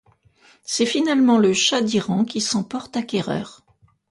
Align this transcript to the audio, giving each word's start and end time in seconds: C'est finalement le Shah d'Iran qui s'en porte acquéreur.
C'est 0.63 0.87
finalement 0.87 1.37
le 1.37 1.53
Shah 1.53 1.81
d'Iran 1.81 2.25
qui 2.25 2.41
s'en 2.41 2.63
porte 2.63 2.97
acquéreur. 2.97 3.63